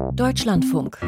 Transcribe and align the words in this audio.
Deutschlandfunk. 0.00 0.98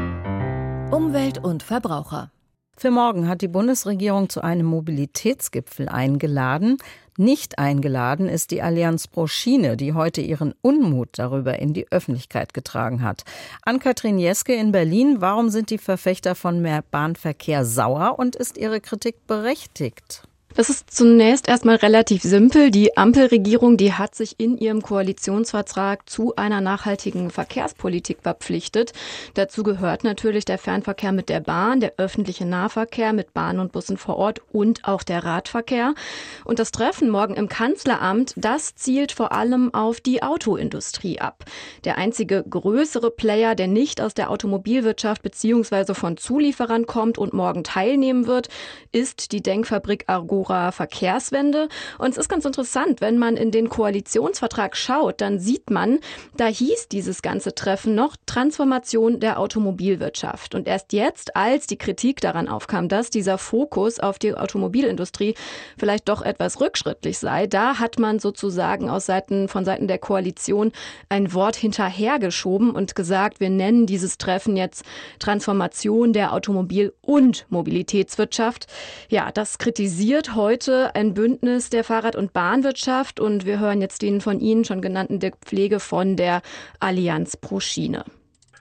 Umwelt 0.90 1.38
und 1.42 1.62
Verbraucher. 1.62 2.30
Für 2.76 2.90
morgen 2.90 3.26
hat 3.26 3.40
die 3.40 3.48
Bundesregierung 3.48 4.28
zu 4.28 4.42
einem 4.42 4.66
Mobilitätsgipfel 4.66 5.88
eingeladen. 5.88 6.76
Nicht 7.16 7.58
eingeladen 7.58 8.28
ist 8.28 8.50
die 8.50 8.60
Allianz 8.60 9.08
pro 9.08 9.26
Schiene, 9.26 9.76
die 9.76 9.94
heute 9.94 10.20
ihren 10.20 10.54
Unmut 10.60 11.08
darüber 11.12 11.58
in 11.58 11.72
die 11.72 11.90
Öffentlichkeit 11.90 12.54
getragen 12.54 13.02
hat. 13.02 13.24
Ann-Kathrin 13.62 14.18
Jeske 14.18 14.54
in 14.54 14.72
Berlin, 14.72 15.20
warum 15.20 15.48
sind 15.48 15.70
die 15.70 15.78
Verfechter 15.78 16.34
von 16.34 16.60
mehr 16.60 16.84
Bahnverkehr 16.90 17.64
sauer 17.64 18.18
und 18.18 18.36
ist 18.36 18.58
ihre 18.58 18.80
Kritik 18.80 19.26
berechtigt? 19.26 20.22
Das 20.54 20.68
ist 20.68 20.90
zunächst 20.90 21.48
erstmal 21.48 21.76
relativ 21.76 22.22
simpel. 22.22 22.70
Die 22.70 22.94
Ampelregierung, 22.98 23.78
die 23.78 23.94
hat 23.94 24.14
sich 24.14 24.38
in 24.38 24.58
ihrem 24.58 24.82
Koalitionsvertrag 24.82 26.10
zu 26.10 26.36
einer 26.36 26.60
nachhaltigen 26.60 27.30
Verkehrspolitik 27.30 28.18
verpflichtet. 28.22 28.92
Dazu 29.32 29.62
gehört 29.62 30.04
natürlich 30.04 30.44
der 30.44 30.58
Fernverkehr 30.58 31.12
mit 31.12 31.30
der 31.30 31.40
Bahn, 31.40 31.80
der 31.80 31.94
öffentliche 31.96 32.44
Nahverkehr 32.44 33.14
mit 33.14 33.32
Bahn 33.32 33.58
und 33.58 33.72
Bussen 33.72 33.96
vor 33.96 34.18
Ort 34.18 34.42
und 34.52 34.84
auch 34.84 35.02
der 35.02 35.24
Radverkehr. 35.24 35.94
Und 36.44 36.58
das 36.58 36.70
Treffen 36.70 37.08
morgen 37.08 37.34
im 37.34 37.48
Kanzleramt, 37.48 38.34
das 38.36 38.74
zielt 38.74 39.12
vor 39.12 39.32
allem 39.32 39.72
auf 39.72 40.02
die 40.02 40.22
Autoindustrie 40.22 41.18
ab. 41.18 41.46
Der 41.84 41.96
einzige 41.96 42.44
größere 42.48 43.10
Player, 43.10 43.54
der 43.54 43.68
nicht 43.68 44.02
aus 44.02 44.12
der 44.12 44.28
Automobilwirtschaft 44.30 45.22
beziehungsweise 45.22 45.94
von 45.94 46.18
Zulieferern 46.18 46.84
kommt 46.84 47.16
und 47.16 47.32
morgen 47.32 47.64
teilnehmen 47.64 48.26
wird, 48.26 48.50
ist 48.92 49.32
die 49.32 49.42
Denkfabrik 49.42 50.04
Argo 50.08 50.41
Agora 50.42 50.72
Verkehrswende. 50.72 51.68
Und 51.98 52.10
es 52.10 52.18
ist 52.18 52.28
ganz 52.28 52.44
interessant, 52.44 53.00
wenn 53.00 53.18
man 53.18 53.36
in 53.36 53.50
den 53.50 53.68
Koalitionsvertrag 53.68 54.76
schaut, 54.76 55.20
dann 55.20 55.38
sieht 55.38 55.70
man, 55.70 56.00
da 56.36 56.46
hieß 56.46 56.88
dieses 56.88 57.22
ganze 57.22 57.54
Treffen 57.54 57.94
noch 57.94 58.16
Transformation 58.26 59.20
der 59.20 59.38
Automobilwirtschaft. 59.38 60.54
Und 60.54 60.66
erst 60.66 60.92
jetzt, 60.92 61.36
als 61.36 61.66
die 61.66 61.78
Kritik 61.78 62.20
daran 62.20 62.48
aufkam, 62.48 62.88
dass 62.88 63.10
dieser 63.10 63.38
Fokus 63.38 64.00
auf 64.00 64.18
die 64.18 64.34
Automobilindustrie 64.34 65.34
vielleicht 65.78 66.08
doch 66.08 66.22
etwas 66.22 66.60
rückschrittlich 66.60 67.18
sei, 67.18 67.46
da 67.46 67.78
hat 67.78 67.98
man 67.98 68.18
sozusagen 68.18 68.90
aus 68.90 69.06
Seiten, 69.06 69.48
von 69.48 69.64
Seiten 69.64 69.86
der 69.86 69.98
Koalition 69.98 70.72
ein 71.08 71.32
Wort 71.32 71.56
hinterhergeschoben 71.56 72.72
und 72.72 72.96
gesagt, 72.96 73.38
wir 73.38 73.50
nennen 73.50 73.86
dieses 73.86 74.18
Treffen 74.18 74.56
jetzt 74.56 74.84
Transformation 75.20 76.12
der 76.12 76.32
Automobil- 76.32 76.94
und 77.00 77.46
Mobilitätswirtschaft. 77.50 78.66
Ja, 79.08 79.30
das 79.30 79.58
kritisiert 79.58 80.31
heute 80.34 80.94
ein 80.94 81.14
Bündnis 81.14 81.70
der 81.70 81.84
Fahrrad- 81.84 82.16
und 82.16 82.32
Bahnwirtschaft 82.32 83.20
und 83.20 83.46
wir 83.46 83.60
hören 83.60 83.80
jetzt 83.80 84.02
den 84.02 84.20
von 84.20 84.40
Ihnen 84.40 84.64
schon 84.64 84.80
genannten 84.80 85.20
Dirk 85.20 85.36
Pflege 85.44 85.80
von 85.80 86.16
der 86.16 86.42
Allianz 86.80 87.36
pro 87.36 87.60
Schiene. 87.60 88.04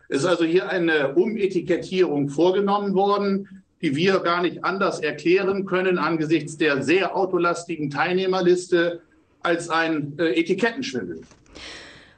Es 0.10 0.20
ist 0.20 0.26
also 0.26 0.44
hier 0.44 0.70
eine 0.70 1.16
Umetikettierung 1.16 2.30
vorgenommen 2.30 2.94
worden, 2.94 3.64
die 3.82 3.96
wir 3.96 4.20
gar 4.20 4.42
nicht 4.42 4.64
anders 4.64 5.00
erklären 5.00 5.66
können 5.66 5.98
angesichts 5.98 6.58
der 6.58 6.84
sehr 6.84 7.16
autolastigen 7.16 7.90
Teilnehmerliste 7.90 9.02
als 9.42 9.70
ein 9.70 10.14
äh, 10.20 10.40
Etikettenschwindel. 10.40 11.22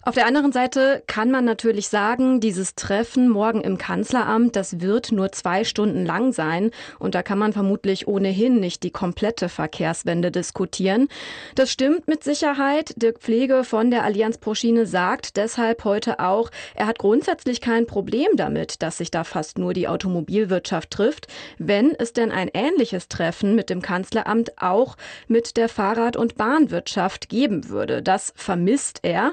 Auf 0.05 0.15
der 0.15 0.27
anderen 0.27 0.51
Seite 0.51 1.01
kann 1.07 1.31
man 1.31 1.45
natürlich 1.45 1.87
sagen, 1.87 2.41
dieses 2.41 2.75
Treffen 2.75 3.29
morgen 3.29 3.61
im 3.61 3.77
Kanzleramt, 3.77 4.57
das 4.57 4.81
wird 4.81 5.13
nur 5.13 5.31
zwei 5.31 5.63
Stunden 5.63 6.05
lang 6.05 6.33
sein 6.33 6.71
und 6.99 7.15
da 7.15 7.23
kann 7.23 7.39
man 7.39 7.53
vermutlich 7.53 8.05
ohnehin 8.05 8.59
nicht 8.59 8.83
die 8.83 8.91
komplette 8.91 9.47
Verkehrswende 9.47 10.29
diskutieren. 10.29 11.07
Das 11.55 11.71
stimmt 11.71 12.09
mit 12.09 12.21
Sicherheit. 12.21 12.93
Dirk 12.97 13.19
Pflege 13.19 13.63
von 13.63 13.91
der 13.91 14.03
Allianz 14.03 14.39
pro 14.39 14.55
Schiene 14.55 14.85
sagt 14.85 15.37
deshalb 15.37 15.85
heute 15.85 16.19
auch, 16.19 16.49
er 16.75 16.87
hat 16.87 16.99
grundsätzlich 16.99 17.61
kein 17.61 17.87
Problem 17.87 18.27
damit, 18.35 18.81
dass 18.81 18.97
sich 18.97 19.09
da 19.09 19.23
fast 19.23 19.57
nur 19.57 19.73
die 19.73 19.87
Automobilwirtschaft 19.87 20.91
trifft, 20.91 21.27
wenn 21.59 21.95
es 21.97 22.11
denn 22.11 22.33
ein 22.33 22.49
ähnliches 22.53 23.07
Treffen 23.07 23.55
mit 23.55 23.69
dem 23.69 23.81
Kanzleramt 23.81 24.61
auch 24.61 24.97
mit 25.29 25.55
der 25.55 25.69
Fahrrad- 25.69 26.17
und 26.17 26.35
Bahnwirtschaft 26.35 27.29
geben 27.29 27.69
würde. 27.69 28.03
Das 28.03 28.33
vermisst 28.35 28.99
er. 29.03 29.31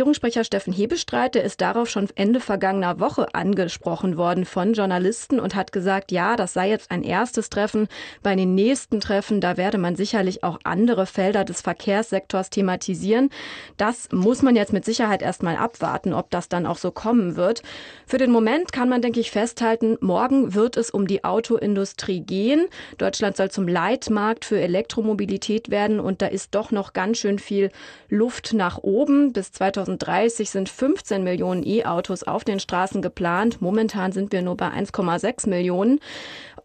Regierungssprecher 0.00 0.44
Steffen 0.44 0.72
Hebestreit, 0.72 1.34
der 1.34 1.44
ist 1.44 1.60
darauf 1.60 1.90
schon 1.90 2.08
Ende 2.14 2.40
vergangener 2.40 3.00
Woche 3.00 3.34
angesprochen 3.34 4.16
worden 4.16 4.46
von 4.46 4.72
Journalisten 4.72 5.38
und 5.38 5.54
hat 5.54 5.72
gesagt, 5.72 6.10
ja, 6.10 6.36
das 6.36 6.54
sei 6.54 6.70
jetzt 6.70 6.90
ein 6.90 7.02
erstes 7.02 7.50
Treffen. 7.50 7.86
Bei 8.22 8.34
den 8.34 8.54
nächsten 8.54 9.00
Treffen, 9.00 9.42
da 9.42 9.58
werde 9.58 9.76
man 9.76 9.96
sicherlich 9.96 10.42
auch 10.42 10.58
andere 10.64 11.04
Felder 11.04 11.44
des 11.44 11.60
Verkehrssektors 11.60 12.48
thematisieren. 12.48 13.28
Das 13.76 14.08
muss 14.10 14.40
man 14.40 14.56
jetzt 14.56 14.72
mit 14.72 14.86
Sicherheit 14.86 15.20
erstmal 15.20 15.56
abwarten, 15.56 16.14
ob 16.14 16.30
das 16.30 16.48
dann 16.48 16.64
auch 16.64 16.78
so 16.78 16.92
kommen 16.92 17.36
wird. 17.36 17.62
Für 18.06 18.16
den 18.16 18.30
Moment 18.30 18.72
kann 18.72 18.88
man, 18.88 19.02
denke 19.02 19.20
ich, 19.20 19.30
festhalten, 19.30 19.98
morgen 20.00 20.54
wird 20.54 20.78
es 20.78 20.90
um 20.90 21.06
die 21.08 21.24
Autoindustrie 21.24 22.20
gehen. 22.20 22.68
Deutschland 22.96 23.36
soll 23.36 23.50
zum 23.50 23.68
Leitmarkt 23.68 24.46
für 24.46 24.58
Elektromobilität 24.58 25.70
werden 25.70 26.00
und 26.00 26.22
da 26.22 26.26
ist 26.26 26.54
doch 26.54 26.70
noch 26.70 26.94
ganz 26.94 27.18
schön 27.18 27.38
viel 27.38 27.70
Luft 28.08 28.54
nach 28.54 28.78
oben. 28.78 29.34
Bis 29.34 29.52
2000 29.52 29.89
2030 29.98 30.50
sind 30.50 30.68
15 30.68 31.24
Millionen 31.24 31.66
E-Autos 31.66 32.22
auf 32.22 32.44
den 32.44 32.60
Straßen 32.60 33.02
geplant. 33.02 33.60
Momentan 33.60 34.12
sind 34.12 34.32
wir 34.32 34.42
nur 34.42 34.56
bei 34.56 34.68
1,6 34.68 35.48
Millionen. 35.48 36.00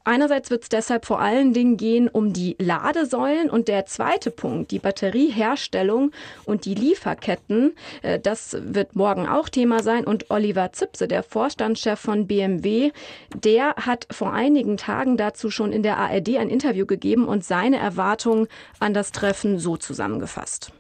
Einerseits 0.04 0.52
wird 0.52 0.62
es 0.64 0.70
deshalb 0.70 1.06
vor 1.06 1.20
allen 1.20 1.54
Dingen 1.54 1.78
gehen 1.78 2.08
um 2.08 2.32
die 2.32 2.56
Ladesäulen 2.60 3.50
und 3.50 3.68
der 3.68 3.88
zweite 3.88 4.30
Punkt, 4.30 4.70
die 4.70 4.78
Batterieherstellung 4.78 6.12
und 6.46 6.66
die 6.66 6.76
Lieferketten. 6.76 7.76
Äh, 8.04 8.20
das 8.20 8.56
wird 8.60 8.96
morgen 8.96 9.28
auch 9.28 9.50
Thema 9.50 9.82
sein. 9.82 10.06
Und 10.06 10.30
Oliver 10.30 10.72
Zipse, 10.74 11.08
der 11.08 11.24
Vorstandschef 11.24 12.00
von 12.00 12.28
BMW, 12.28 12.92
der 13.36 13.76
hat 13.78 14.06
vor 14.12 14.32
einigen 14.32 14.78
Tagen 14.78 15.18
dazu 15.18 15.50
schon 15.50 15.72
in 15.72 15.82
der 15.82 15.98
ARD 15.98 16.38
ein 16.38 16.50
Interview 16.50 16.86
gegeben 16.86 17.28
und 17.28 17.44
seine 17.44 17.78
Erwartungen 17.78 18.48
an 18.80 18.94
das 18.94 19.12
Treffen 19.12 19.58
so 19.58 19.76
zusammengefasst. 19.76 20.72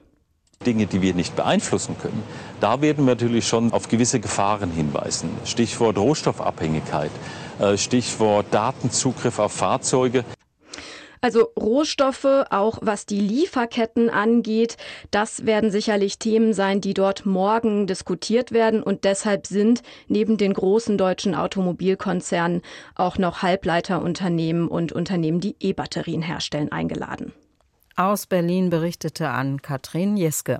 Dinge, 0.65 0.85
die 0.85 1.01
wir 1.01 1.13
nicht 1.13 1.35
beeinflussen 1.35 1.95
können, 2.01 2.23
da 2.59 2.81
werden 2.81 3.05
wir 3.05 3.15
natürlich 3.15 3.47
schon 3.47 3.71
auf 3.73 3.87
gewisse 3.87 4.19
Gefahren 4.19 4.71
hinweisen. 4.71 5.29
Stichwort 5.45 5.97
Rohstoffabhängigkeit, 5.97 7.11
äh, 7.59 7.77
Stichwort 7.77 8.47
Datenzugriff 8.51 9.39
auf 9.39 9.51
Fahrzeuge. 9.51 10.23
Also 11.25 11.47
Rohstoffe, 11.59 12.45
auch 12.51 12.77
was 12.83 13.07
die 13.07 13.19
Lieferketten 13.19 14.11
angeht, 14.11 14.77
das 15.09 15.47
werden 15.47 15.71
sicherlich 15.71 16.19
Themen 16.19 16.53
sein, 16.53 16.81
die 16.81 16.93
dort 16.93 17.25
morgen 17.25 17.87
diskutiert 17.87 18.51
werden. 18.51 18.83
Und 18.83 19.05
deshalb 19.05 19.47
sind 19.47 19.81
neben 20.07 20.37
den 20.37 20.53
großen 20.53 20.99
deutschen 20.99 21.33
Automobilkonzernen 21.33 22.61
auch 22.93 23.17
noch 23.17 23.41
Halbleiterunternehmen 23.41 24.67
und 24.67 24.91
Unternehmen, 24.91 25.39
die 25.39 25.55
E-Batterien 25.59 26.21
herstellen, 26.21 26.71
eingeladen. 26.71 27.33
Aus 27.97 28.25
Berlin 28.27 28.69
berichtete 28.69 29.29
an 29.29 29.61
Katrin 29.61 30.17
Jeske. 30.17 30.59